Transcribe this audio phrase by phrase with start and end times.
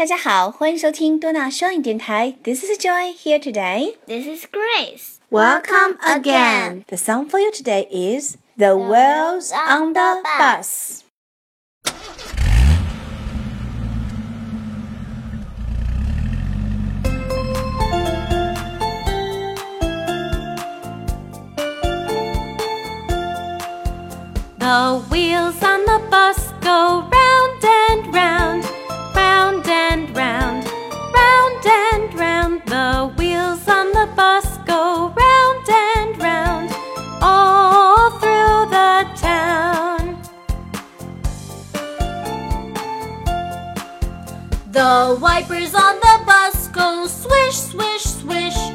[0.00, 2.34] 大家好，欢迎收听多纳双语电台。
[2.44, 3.96] This is Joy here today.
[4.06, 5.16] This is Grace.
[5.30, 6.84] Welcome again.
[6.86, 11.02] The song for you today is The Wheels on the Bus.
[24.58, 25.29] The wheels
[44.71, 48.70] The wipers on the bus go swish, swish, swish,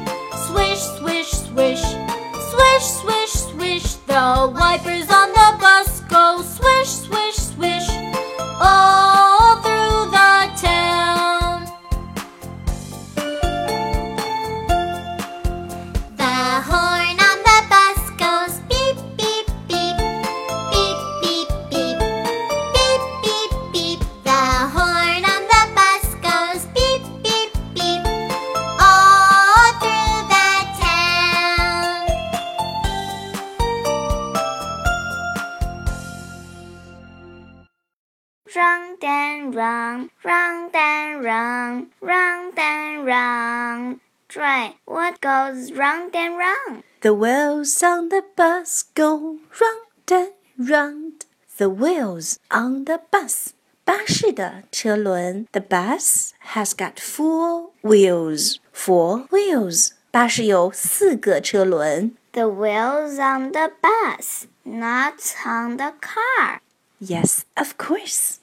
[38.56, 44.00] Round and round, round and round, round and round.
[44.28, 46.82] Try what goes round and round.
[47.00, 51.24] The wheels on the bus go round and round.
[51.56, 53.54] The wheels on the bus.
[53.84, 58.56] 巴士的车轮，The bus has got four wheels.
[58.74, 59.92] Four wheels.
[60.10, 62.14] 巴士有四个车轮。
[62.32, 66.60] The wheels on the bus, not on the car.
[67.00, 68.36] Yes, of course.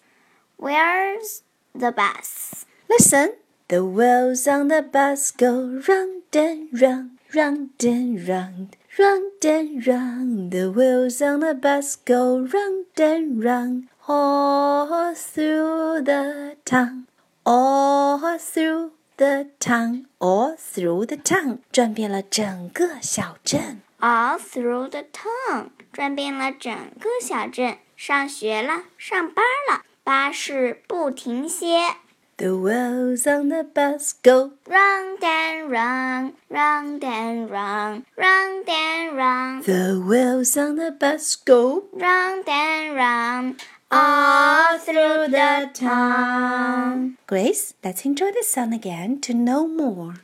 [0.57, 2.65] Where's the bus?
[2.89, 3.33] Listen.
[3.69, 10.51] The wheels on the bus go round and round, round and round, round and round.
[10.51, 17.05] The wheels on the bus go round and round, all through the town,
[17.45, 21.59] all through the town, all through the town.
[21.71, 23.83] 转遍了整个小镇。
[23.99, 27.77] All through the town，转遍了整个小镇。
[27.95, 31.95] 上学了，上班了， 巴士不停歇。
[32.39, 39.65] The wheels on the bus go Round and round, round and round, round and round,
[39.65, 43.59] The wheels on the bus go round and round,
[43.91, 47.17] all through the town.
[47.27, 50.15] Grace, let's enjoy the song again to know more.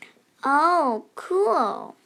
[0.42, 1.98] Oh, cool.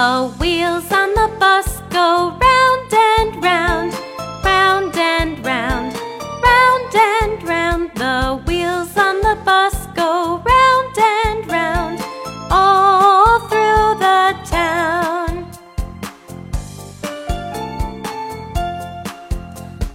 [0.00, 3.92] The wheels on the bus go round and round,
[4.42, 5.92] round and round,
[6.42, 7.90] round and round.
[7.96, 12.00] The wheels on the bus go round and round,
[12.50, 15.46] all through the town.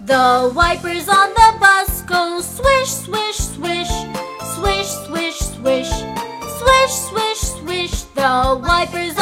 [0.05, 3.93] The wipers on the bus go swish, swish, swish,
[4.53, 5.89] swish, swish, swish,
[6.59, 8.01] swish, swish, swish.
[8.13, 9.17] The wipers